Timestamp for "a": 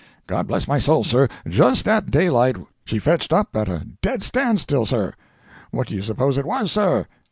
3.67-3.85